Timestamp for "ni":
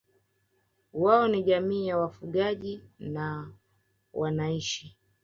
1.27-1.43